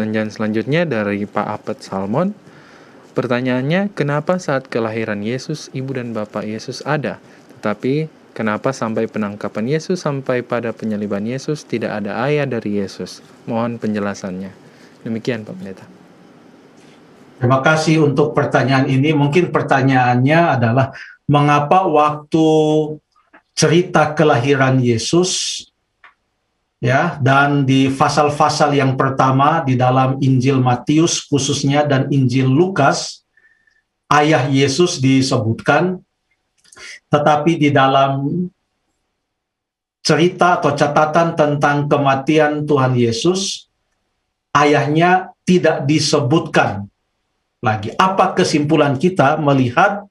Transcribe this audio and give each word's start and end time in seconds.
Pertanyaan 0.00 0.32
selanjutnya 0.32 0.88
dari 0.88 1.28
Pak 1.28 1.60
Apet 1.60 1.84
Salmon. 1.84 2.32
Pertanyaannya, 3.12 3.92
kenapa 3.92 4.40
saat 4.40 4.64
kelahiran 4.64 5.20
Yesus, 5.20 5.68
ibu 5.76 5.92
dan 5.92 6.16
bapak 6.16 6.48
Yesus 6.48 6.80
ada, 6.88 7.20
tetapi 7.52 8.08
kenapa 8.32 8.72
sampai 8.72 9.04
penangkapan 9.12 9.68
Yesus 9.68 10.00
sampai 10.00 10.40
pada 10.40 10.72
penyaliban 10.72 11.20
Yesus 11.20 11.68
tidak 11.68 12.00
ada 12.00 12.16
ayah 12.24 12.48
dari 12.48 12.80
Yesus? 12.80 13.20
Mohon 13.44 13.76
penjelasannya. 13.76 14.48
Demikian 15.04 15.44
Pak 15.44 15.52
Pendeta. 15.60 15.84
Terima 17.36 17.60
kasih 17.60 18.00
untuk 18.00 18.32
pertanyaan 18.32 18.88
ini. 18.88 19.12
Mungkin 19.12 19.52
pertanyaannya 19.52 20.40
adalah 20.56 20.96
mengapa 21.28 21.84
waktu 21.84 22.48
cerita 23.52 24.16
kelahiran 24.16 24.80
Yesus 24.80 25.60
ya 26.80 27.20
dan 27.20 27.68
di 27.68 27.92
pasal-pasal 27.92 28.72
yang 28.72 28.96
pertama 28.96 29.60
di 29.60 29.76
dalam 29.76 30.16
Injil 30.18 30.58
Matius 30.58 31.28
khususnya 31.28 31.84
dan 31.84 32.08
Injil 32.08 32.48
Lukas 32.48 33.22
ayah 34.10 34.48
Yesus 34.48 34.98
disebutkan. 34.98 36.00
Tetapi 37.12 37.60
di 37.60 37.68
dalam 37.68 38.24
cerita 40.00 40.56
atau 40.56 40.72
catatan 40.72 41.36
tentang 41.36 41.84
kematian 41.86 42.64
Tuhan 42.64 42.96
Yesus 42.96 43.68
ayahnya 44.56 45.36
tidak 45.44 45.84
disebutkan 45.84 46.88
lagi. 47.60 47.92
Apa 48.00 48.32
kesimpulan 48.32 48.96
kita 48.96 49.36
melihat 49.36 50.08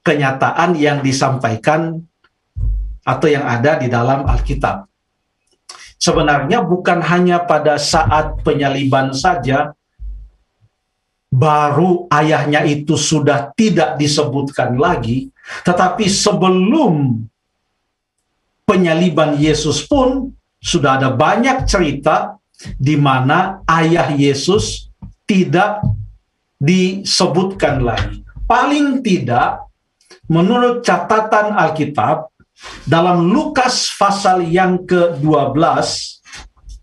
kenyataan 0.00 0.72
yang 0.80 1.04
disampaikan 1.04 2.00
atau 3.04 3.28
yang 3.28 3.44
ada 3.44 3.76
di 3.76 3.92
dalam 3.92 4.24
Alkitab 4.24 4.88
sebenarnya 5.98 6.62
bukan 6.62 7.02
hanya 7.02 7.42
pada 7.42 7.76
saat 7.76 8.40
penyaliban 8.46 9.10
saja 9.12 9.74
baru 11.28 12.08
ayahnya 12.08 12.64
itu 12.64 12.96
sudah 12.96 13.52
tidak 13.52 14.00
disebutkan 14.00 14.80
lagi, 14.80 15.28
tetapi 15.66 16.08
sebelum 16.08 17.20
penyaliban 18.64 19.36
Yesus 19.36 19.84
pun 19.84 20.32
sudah 20.58 20.96
ada 20.96 21.12
banyak 21.12 21.68
cerita 21.68 22.40
di 22.80 22.96
mana 22.98 23.62
ayah 23.68 24.10
Yesus 24.10 24.88
tidak 25.28 25.84
disebutkan 26.58 27.84
lagi. 27.84 28.24
Paling 28.48 29.04
tidak, 29.04 29.68
menurut 30.26 30.80
catatan 30.80 31.54
Alkitab, 31.54 32.32
dalam 32.88 33.28
Lukas 33.28 33.92
pasal 33.96 34.46
yang 34.46 34.82
ke-12 34.86 36.18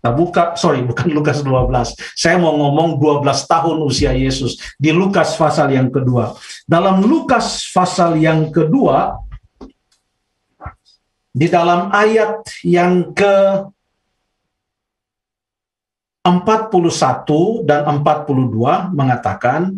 Nah, 0.06 0.14
buka, 0.14 0.54
sorry, 0.54 0.86
bukan 0.86 1.10
Lukas 1.10 1.42
12. 1.42 1.98
Saya 2.14 2.38
mau 2.38 2.54
ngomong 2.54 2.94
12 3.02 3.26
tahun 3.26 3.82
usia 3.82 4.14
Yesus 4.14 4.54
di 4.78 4.94
Lukas 4.94 5.34
pasal 5.34 5.74
yang 5.74 5.90
kedua. 5.90 6.30
Dalam 6.62 7.02
Lukas 7.02 7.66
pasal 7.74 8.14
yang 8.14 8.54
kedua, 8.54 9.18
di 11.34 11.50
dalam 11.50 11.90
ayat 11.90 12.46
yang 12.62 13.10
ke 13.10 13.66
41 16.22 17.66
dan 17.66 17.82
42 17.98 18.94
mengatakan, 18.94 19.74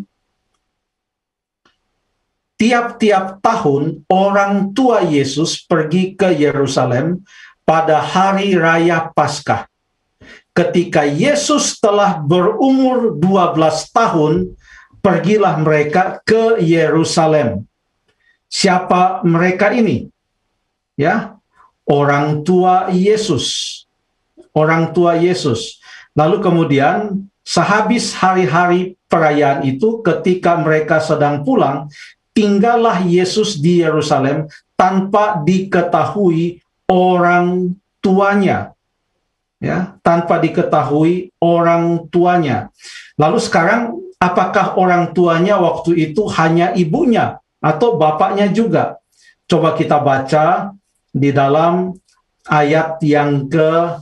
tiap-tiap 2.58 3.38
tahun 3.38 4.02
orang 4.10 4.74
tua 4.74 5.06
Yesus 5.06 5.62
pergi 5.62 6.18
ke 6.18 6.34
Yerusalem 6.34 7.22
pada 7.62 8.02
hari 8.02 8.58
raya 8.58 9.08
Paskah. 9.14 9.70
Ketika 10.50 11.06
Yesus 11.06 11.78
telah 11.78 12.18
berumur 12.18 13.14
12 13.14 13.94
tahun, 13.94 14.34
pergilah 14.98 15.62
mereka 15.62 16.18
ke 16.26 16.58
Yerusalem. 16.58 17.62
Siapa 18.50 19.22
mereka 19.22 19.70
ini? 19.70 20.10
Ya, 20.98 21.38
orang 21.86 22.42
tua 22.42 22.90
Yesus. 22.90 23.86
Orang 24.50 24.90
tua 24.90 25.14
Yesus. 25.14 25.78
Lalu 26.18 26.42
kemudian 26.42 27.30
sehabis 27.46 28.18
hari-hari 28.18 28.98
perayaan 29.06 29.62
itu 29.62 30.02
ketika 30.02 30.58
mereka 30.58 30.98
sedang 30.98 31.46
pulang, 31.46 31.86
tinggallah 32.38 33.02
Yesus 33.02 33.58
di 33.58 33.82
Yerusalem 33.82 34.46
tanpa 34.78 35.42
diketahui 35.42 36.62
orang 36.86 37.74
tuanya. 37.98 38.78
Ya, 39.58 39.98
tanpa 40.06 40.38
diketahui 40.38 41.34
orang 41.42 42.06
tuanya. 42.14 42.70
Lalu 43.18 43.42
sekarang 43.42 43.98
apakah 44.22 44.78
orang 44.78 45.10
tuanya 45.10 45.58
waktu 45.58 45.98
itu 45.98 46.30
hanya 46.38 46.70
ibunya 46.78 47.42
atau 47.58 47.98
bapaknya 47.98 48.46
juga? 48.54 49.02
Coba 49.50 49.74
kita 49.74 49.98
baca 49.98 50.70
di 51.10 51.34
dalam 51.34 51.90
ayat 52.46 53.02
yang 53.02 53.50
ke 53.50 53.98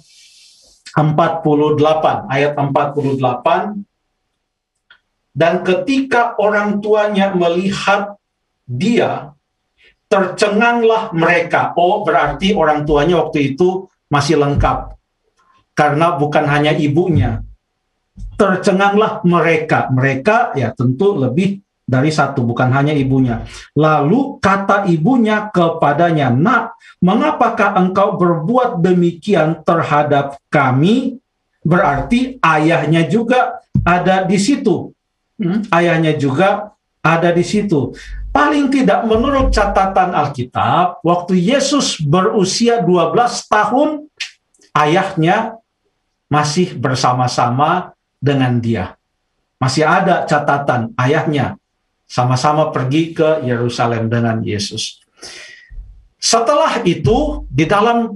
48, 0.92 2.28
ayat 2.28 2.52
48 2.52 3.80
dan 5.32 5.60
ketika 5.64 6.36
orang 6.36 6.84
tuanya 6.84 7.32
melihat 7.32 8.16
dia 8.66 9.32
tercenganglah 10.10 11.10
mereka. 11.14 11.74
Oh, 11.78 12.02
berarti 12.02 12.54
orang 12.54 12.82
tuanya 12.86 13.22
waktu 13.26 13.54
itu 13.54 13.86
masih 14.10 14.38
lengkap. 14.38 14.94
Karena 15.74 16.14
bukan 16.18 16.44
hanya 16.46 16.74
ibunya. 16.74 17.42
Tercenganglah 18.38 19.22
mereka. 19.26 19.90
Mereka 19.90 20.58
ya 20.58 20.74
tentu 20.74 21.14
lebih 21.16 21.62
dari 21.86 22.10
satu, 22.10 22.42
bukan 22.42 22.74
hanya 22.74 22.90
ibunya. 22.90 23.46
Lalu 23.78 24.42
kata 24.42 24.90
ibunya 24.90 25.46
kepadanya, 25.54 26.34
"Nak, 26.34 26.74
mengapakah 26.98 27.78
engkau 27.78 28.18
berbuat 28.18 28.82
demikian 28.82 29.62
terhadap 29.62 30.34
kami?" 30.50 31.22
Berarti 31.62 32.38
ayahnya 32.42 33.06
juga 33.06 33.62
ada 33.86 34.26
di 34.26 34.38
situ. 34.38 34.90
Hmm? 35.38 35.62
Ayahnya 35.70 36.18
juga 36.18 36.74
ada 37.02 37.30
di 37.30 37.46
situ. 37.46 37.94
Paling 38.36 38.68
tidak 38.68 39.08
menurut 39.08 39.48
catatan 39.48 40.12
Alkitab, 40.12 41.00
waktu 41.00 41.40
Yesus 41.40 41.96
berusia 42.04 42.84
12 42.84 43.16
tahun, 43.48 44.12
ayahnya 44.76 45.56
masih 46.28 46.76
bersama-sama 46.76 47.96
dengan 48.20 48.60
dia. 48.60 49.00
Masih 49.56 49.88
ada 49.88 50.28
catatan 50.28 50.92
ayahnya 51.00 51.56
sama-sama 52.04 52.68
pergi 52.76 53.16
ke 53.16 53.40
Yerusalem 53.40 54.12
dengan 54.12 54.44
Yesus. 54.44 55.00
Setelah 56.20 56.84
itu, 56.84 57.48
di 57.48 57.64
dalam 57.64 58.12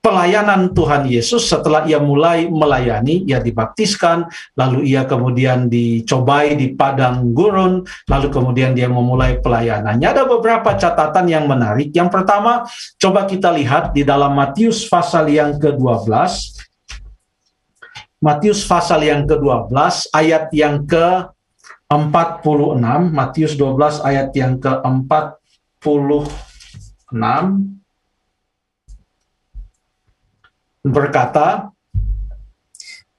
pelayanan 0.00 0.72
Tuhan 0.72 1.06
Yesus 1.06 1.44
setelah 1.44 1.84
ia 1.84 2.00
mulai 2.00 2.48
melayani, 2.48 3.28
ia 3.28 3.38
dibaptiskan, 3.38 4.24
lalu 4.56 4.96
ia 4.96 5.04
kemudian 5.04 5.68
dicobai 5.68 6.56
di 6.56 6.72
padang 6.72 7.36
gurun, 7.36 7.84
lalu 8.08 8.26
kemudian 8.32 8.72
dia 8.72 8.88
memulai 8.88 9.38
pelayanannya. 9.44 10.08
Ada 10.08 10.24
beberapa 10.24 10.72
catatan 10.72 11.28
yang 11.28 11.44
menarik. 11.44 11.92
Yang 11.92 12.10
pertama, 12.16 12.64
coba 12.96 13.28
kita 13.28 13.52
lihat 13.52 13.92
di 13.92 14.02
dalam 14.02 14.32
Matius 14.32 14.88
pasal 14.88 15.28
yang 15.28 15.60
ke-12. 15.60 16.08
Matius 18.20 18.68
pasal 18.68 19.00
yang 19.04 19.24
ke-12 19.24 19.72
ayat 20.12 20.52
yang 20.52 20.84
ke-46, 20.84 22.84
Matius 23.12 23.56
12 23.56 24.04
ayat 24.04 24.28
yang 24.36 24.60
ke-46 24.60 25.80
berkata, 30.84 31.70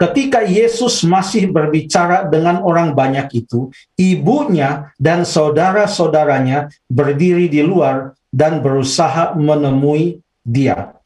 ketika 0.02 0.42
Yesus 0.42 1.06
masih 1.06 1.54
berbicara 1.54 2.26
dengan 2.26 2.66
orang 2.66 2.98
banyak 2.98 3.46
itu, 3.46 3.70
ibunya 3.94 4.90
dan 4.98 5.22
saudara-saudaranya 5.22 6.74
berdiri 6.90 7.46
di 7.46 7.62
luar 7.62 8.18
dan 8.34 8.66
berusaha 8.66 9.38
menemui 9.38 10.24
dia. 10.42 10.98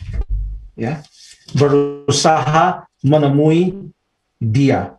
Ya, 0.80 1.04
berusaha 1.56 2.88
menemui 3.04 3.92
dia. 4.40 4.96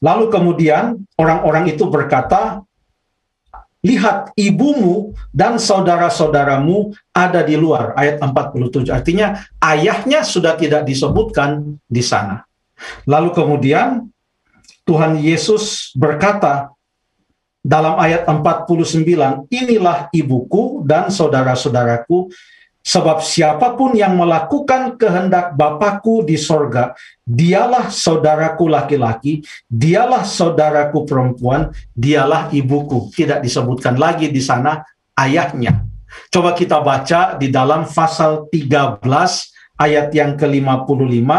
Lalu 0.00 0.28
kemudian 0.32 1.04
orang-orang 1.16 1.72
itu 1.72 1.88
berkata, 1.88 2.64
lihat 3.80 4.36
ibumu 4.36 5.16
dan 5.32 5.56
saudara-saudaramu 5.56 6.92
ada 7.16 7.40
di 7.40 7.56
luar. 7.56 7.96
Ayat 7.96 8.20
47. 8.20 8.92
Artinya 8.92 9.40
ayahnya 9.60 10.20
sudah 10.24 10.56
tidak 10.56 10.84
disebutkan 10.84 11.80
di 11.88 12.04
sana. 12.04 12.44
Lalu 13.08 13.32
kemudian 13.32 14.08
Tuhan 14.84 15.20
Yesus 15.20 15.92
berkata 15.96 16.72
dalam 17.60 18.00
ayat 18.00 18.24
49, 18.24 19.52
inilah 19.52 20.08
ibuku 20.16 20.80
dan 20.88 21.12
saudara-saudaraku, 21.12 22.32
Sebab 22.90 23.22
siapa 23.22 23.78
pun 23.78 23.94
yang 23.94 24.18
melakukan 24.18 24.98
kehendak 24.98 25.54
Bapakku 25.54 26.26
di 26.26 26.34
sorga, 26.34 26.90
dialah 27.22 27.86
saudaraku 27.86 28.66
laki-laki, 28.66 29.46
dialah 29.70 30.26
saudaraku 30.26 31.06
perempuan, 31.06 31.70
dialah 31.94 32.50
ibuku. 32.50 33.14
Tidak 33.14 33.38
disebutkan 33.46 33.94
lagi 33.94 34.34
di 34.34 34.42
sana 34.42 34.82
ayahnya. 35.14 35.86
Coba 36.34 36.50
kita 36.50 36.82
baca 36.82 37.38
di 37.38 37.54
dalam 37.54 37.86
pasal 37.86 38.50
13 38.50 38.98
ayat 39.78 40.10
yang 40.10 40.34
ke-55, 40.34 41.30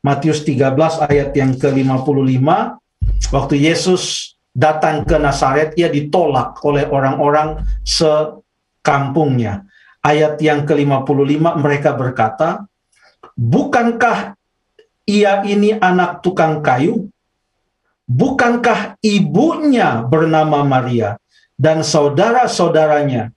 Matius 0.00 0.40
13 0.40 1.04
ayat 1.04 1.36
yang 1.36 1.52
ke-55, 1.52 2.48
waktu 3.28 3.54
Yesus 3.60 4.32
datang 4.56 5.04
ke 5.04 5.20
Nazaret, 5.20 5.76
ia 5.76 5.92
ditolak 5.92 6.64
oleh 6.64 6.88
orang-orang 6.88 7.60
sekampungnya 7.84 9.68
ayat 10.04 10.36
yang 10.44 10.68
ke-55 10.68 11.40
mereka 11.58 11.96
berkata, 11.96 12.68
Bukankah 13.34 14.38
ia 15.08 15.42
ini 15.42 15.74
anak 15.74 16.22
tukang 16.22 16.62
kayu? 16.62 17.10
Bukankah 18.04 19.00
ibunya 19.00 20.04
bernama 20.04 20.60
Maria 20.62 21.16
dan 21.56 21.80
saudara-saudaranya 21.80 23.32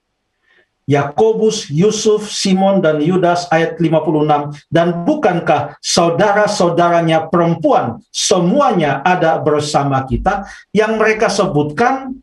Yakobus, 0.88 1.68
Yusuf, 1.68 2.32
Simon, 2.32 2.80
dan 2.80 3.04
Yudas 3.04 3.44
ayat 3.52 3.76
56. 3.76 4.72
Dan 4.72 5.04
bukankah 5.04 5.76
saudara-saudaranya 5.84 7.28
perempuan 7.28 8.00
semuanya 8.08 9.04
ada 9.04 9.36
bersama 9.36 10.00
kita 10.08 10.48
yang 10.72 10.96
mereka 10.96 11.28
sebutkan 11.28 12.16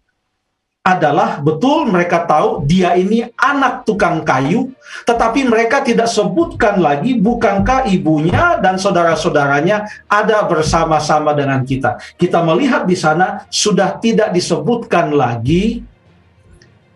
adalah 0.85 1.41
betul 1.41 1.89
mereka 1.89 2.29
tahu 2.29 2.61
dia 2.61 2.93
ini 2.93 3.25
anak 3.33 3.89
tukang 3.89 4.21
kayu, 4.21 4.69
tetapi 5.01 5.41
mereka 5.49 5.81
tidak 5.81 6.05
sebutkan 6.05 6.77
lagi 6.77 7.17
bukankah 7.17 7.89
ibunya 7.89 8.61
dan 8.61 8.77
saudara-saudaranya 8.77 10.05
ada 10.05 10.45
bersama-sama 10.45 11.33
dengan 11.33 11.65
kita. 11.65 11.97
Kita 12.21 12.45
melihat 12.45 12.85
di 12.85 12.93
sana 12.93 13.49
sudah 13.49 13.97
tidak 13.97 14.29
disebutkan 14.29 15.09
lagi 15.09 15.81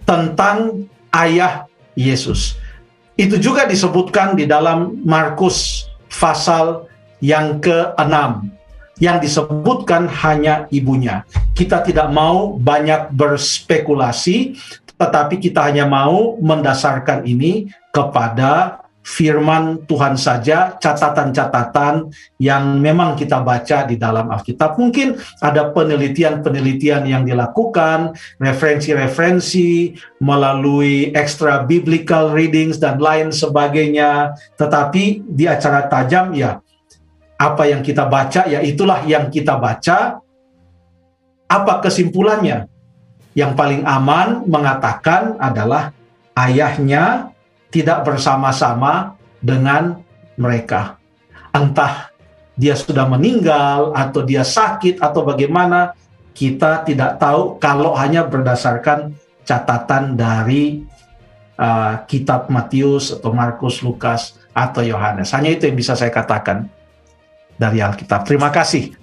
tentang 0.06 0.86
ayah 1.10 1.66
Yesus. 1.98 2.62
Itu 3.18 3.42
juga 3.42 3.66
disebutkan 3.66 4.38
di 4.38 4.46
dalam 4.46 5.02
Markus 5.02 5.90
pasal 6.14 6.86
yang 7.26 7.58
ke-6 7.58 8.59
yang 9.00 9.18
disebutkan 9.18 10.06
hanya 10.24 10.68
ibunya. 10.70 11.24
Kita 11.56 11.82
tidak 11.84 12.12
mau 12.12 12.56
banyak 12.60 13.12
berspekulasi, 13.16 14.60
tetapi 15.00 15.40
kita 15.40 15.72
hanya 15.72 15.88
mau 15.88 16.36
mendasarkan 16.40 17.24
ini 17.24 17.72
kepada 17.96 18.84
firman 19.10 19.88
Tuhan 19.90 20.20
saja, 20.20 20.78
catatan-catatan 20.78 22.14
yang 22.38 22.78
memang 22.78 23.18
kita 23.18 23.42
baca 23.42 23.88
di 23.88 23.98
dalam 23.98 24.30
Alkitab. 24.30 24.78
Mungkin 24.78 25.18
ada 25.42 25.74
penelitian-penelitian 25.74 27.10
yang 27.10 27.26
dilakukan, 27.26 28.14
referensi-referensi 28.38 29.98
melalui 30.22 31.10
extra 31.18 31.66
biblical 31.66 32.30
readings 32.30 32.78
dan 32.78 33.02
lain 33.02 33.34
sebagainya. 33.34 34.38
Tetapi 34.60 35.26
di 35.26 35.50
acara 35.50 35.90
tajam 35.90 36.36
ya 36.38 36.62
apa 37.40 37.64
yang 37.72 37.80
kita 37.80 38.04
baca, 38.04 38.52
ya 38.52 38.60
itulah 38.60 39.08
yang 39.08 39.32
kita 39.32 39.56
baca. 39.56 40.20
Apa 41.48 41.80
kesimpulannya? 41.80 42.68
Yang 43.32 43.52
paling 43.56 43.82
aman 43.88 44.44
mengatakan 44.44 45.40
adalah 45.40 45.96
ayahnya 46.36 47.32
tidak 47.72 48.04
bersama-sama 48.04 49.16
dengan 49.40 50.04
mereka. 50.36 51.00
Entah 51.56 52.12
dia 52.60 52.76
sudah 52.76 53.08
meninggal 53.08 53.96
atau 53.96 54.20
dia 54.28 54.44
sakit 54.44 55.00
atau 55.00 55.24
bagaimana, 55.24 55.96
kita 56.36 56.84
tidak 56.84 57.24
tahu 57.24 57.56
kalau 57.56 57.96
hanya 57.96 58.28
berdasarkan 58.28 59.16
catatan 59.48 60.20
dari 60.20 60.84
uh, 61.56 62.04
kitab 62.04 62.52
Matius 62.52 63.16
atau 63.16 63.32
Markus, 63.32 63.80
Lukas 63.80 64.36
atau 64.52 64.84
Yohanes. 64.84 65.32
Hanya 65.32 65.56
itu 65.56 65.72
yang 65.72 65.80
bisa 65.80 65.96
saya 65.96 66.12
katakan 66.12 66.68
dari 67.60 67.84
Alkitab. 67.84 68.24
Terima 68.24 68.48
kasih. 68.50 68.96